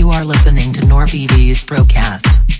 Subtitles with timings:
[0.00, 2.59] You are listening to NorBV's broadcast.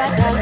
[0.00, 0.39] Badam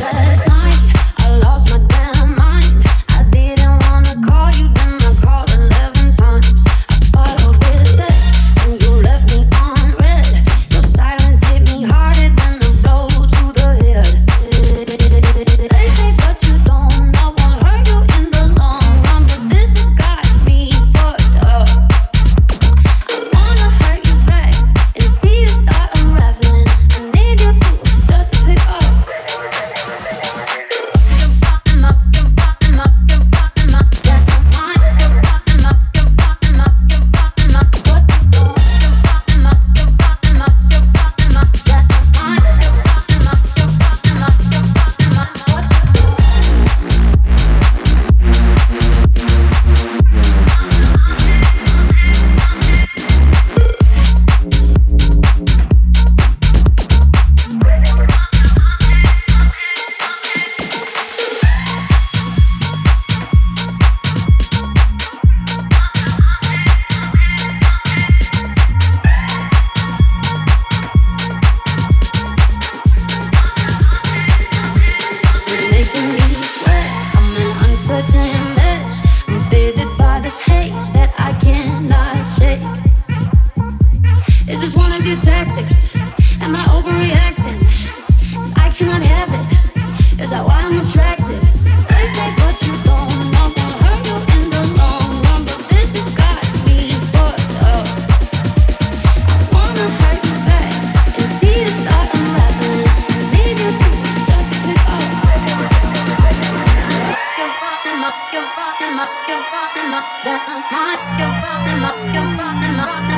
[108.99, 111.35] rock up, You're them up, You're
[111.69, 113.18] them up, You're them up, up.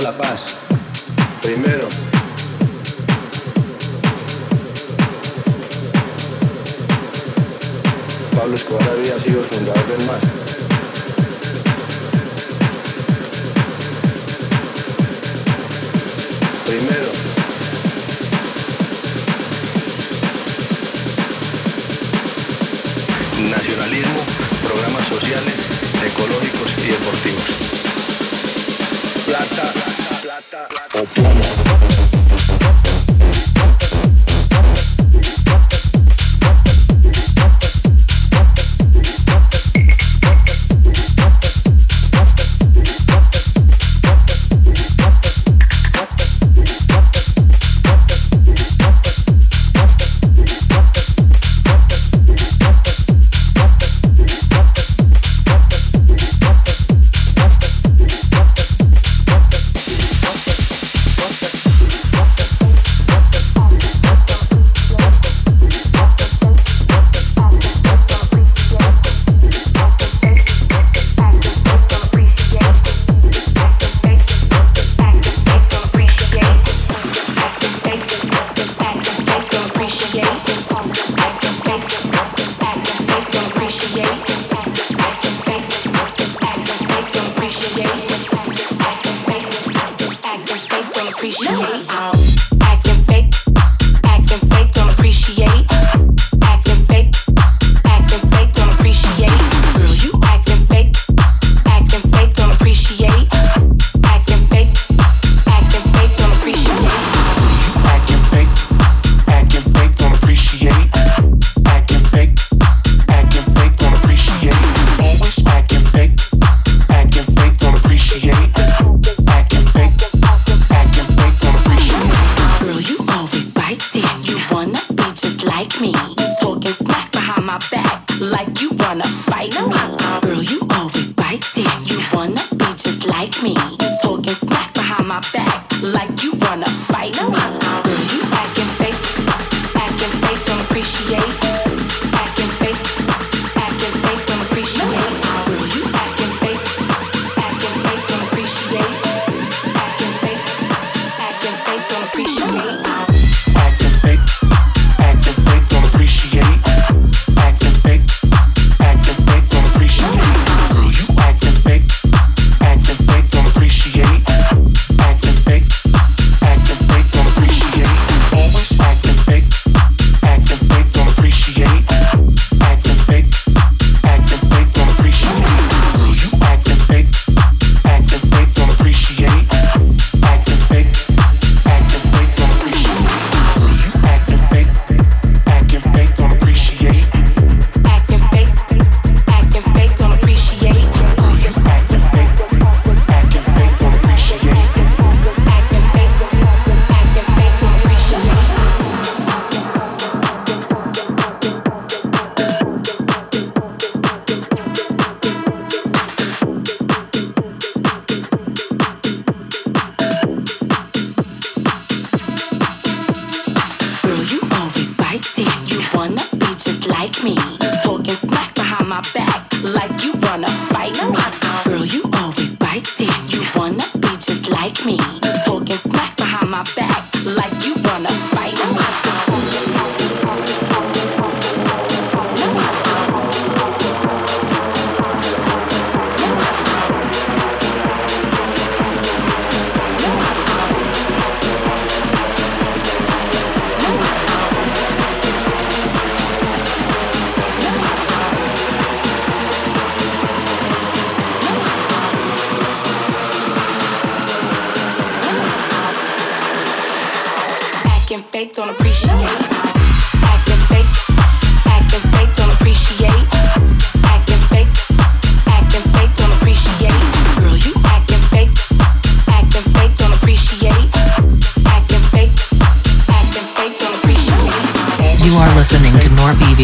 [0.00, 0.23] lado la.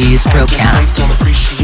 [0.01, 1.60] Please Procast.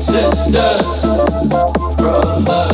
[0.00, 1.04] Sisters,
[1.98, 2.69] brothers,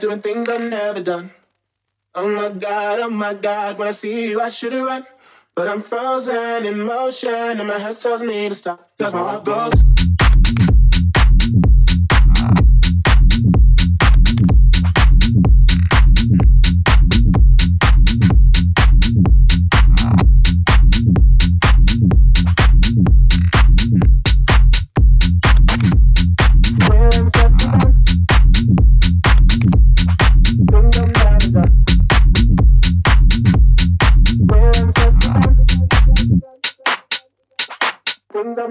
[0.00, 1.30] doing things I've never done.
[2.14, 5.06] Oh my god, oh my god, when I see you, I should have run.
[5.54, 8.92] But I'm frozen in motion, and my head tells me to stop.
[8.98, 9.97] Cause my heart goes.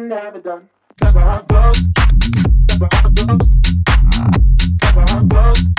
[0.09, 0.69] you done.
[0.99, 1.71] That's I go.
[2.67, 3.37] That's where I go.
[4.79, 5.76] That's I.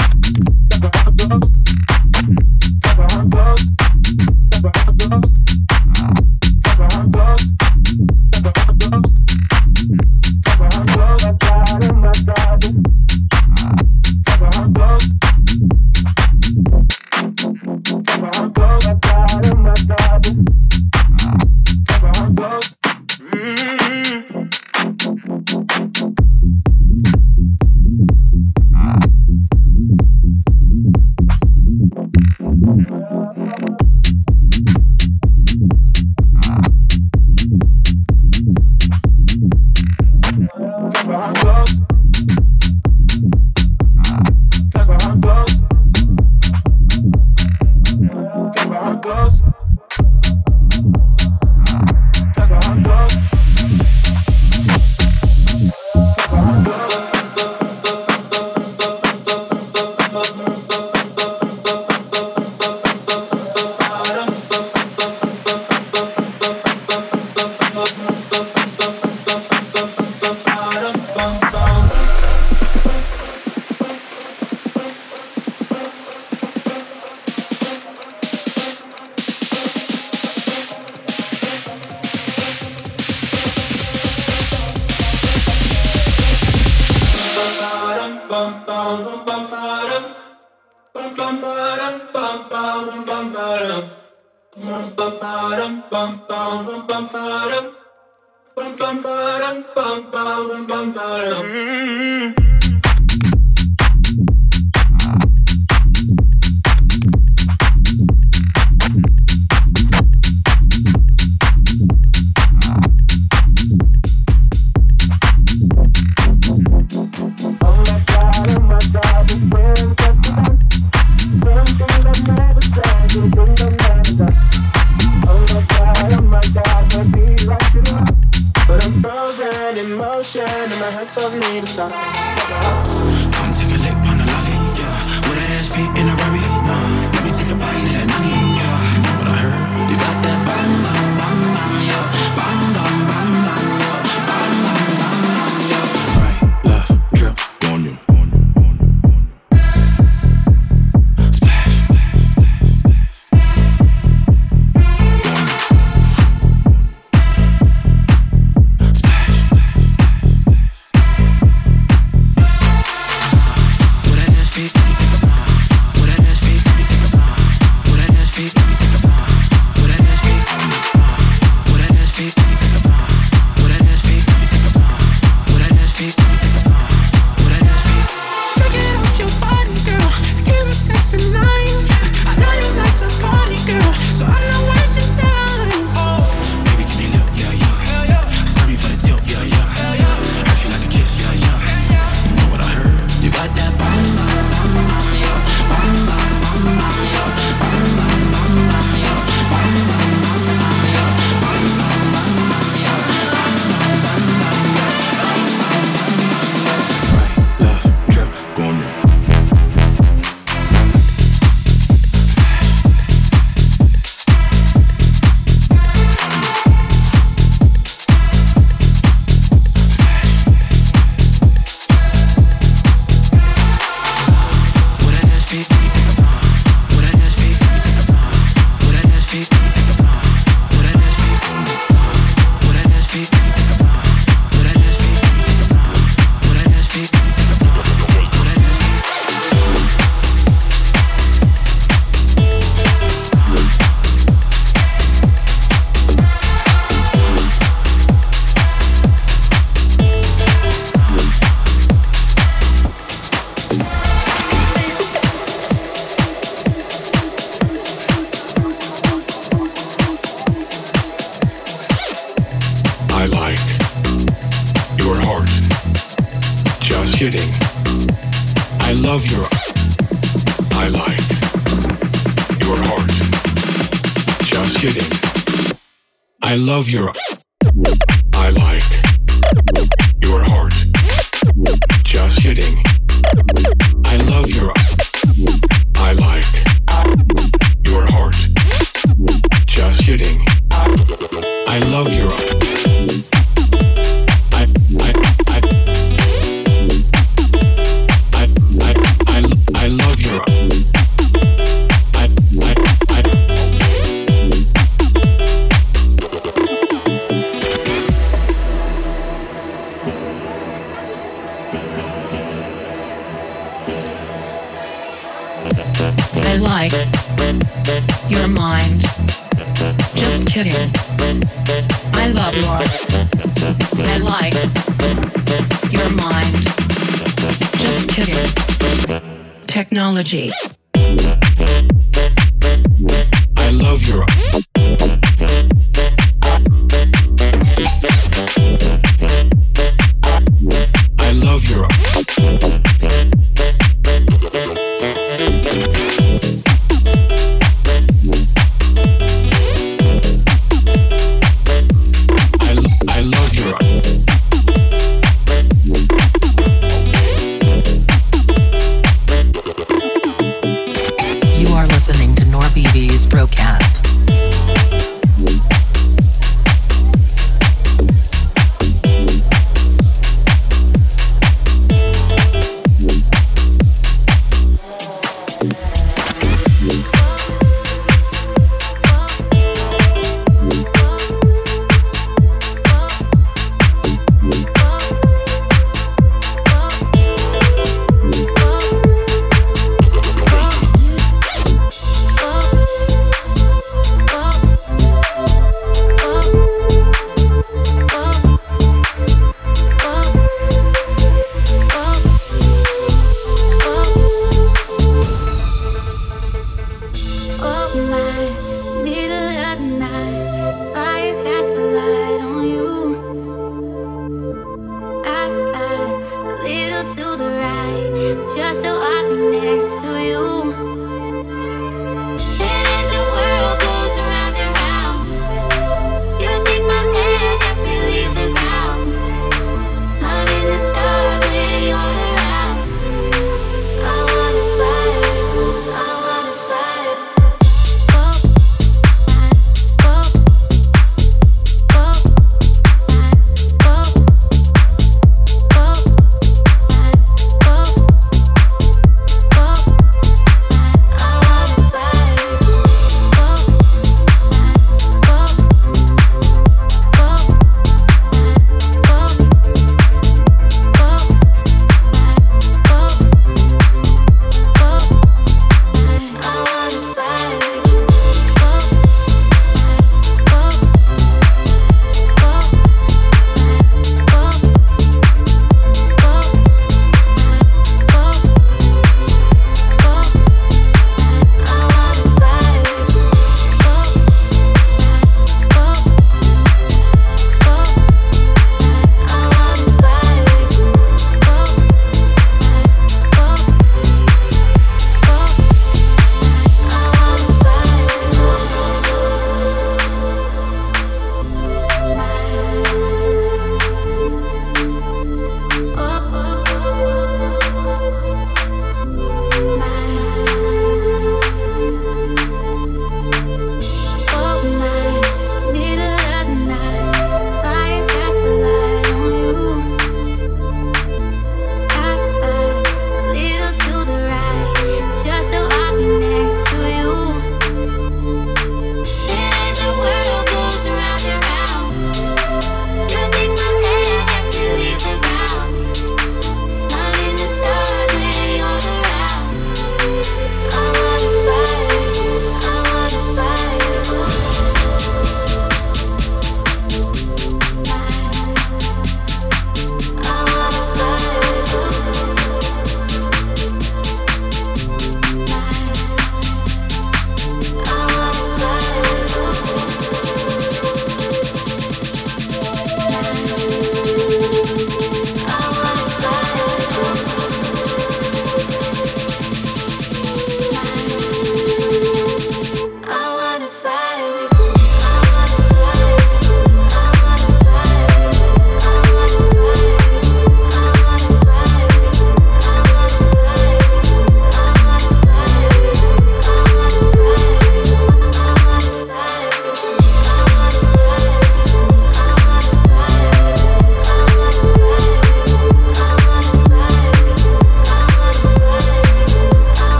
[130.99, 132.98] hurts of me to stop.